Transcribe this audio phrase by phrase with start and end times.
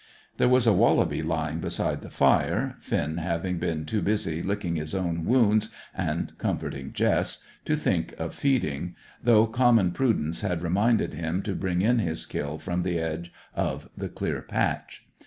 [0.37, 4.95] There was a wallaby lying beside the fire, Finn having been too busy licking his
[4.95, 11.43] own wounds and comforting Jess to think of feeding, though common prudence had reminded him
[11.43, 15.03] to bring in his kill from the edge of the clear patch.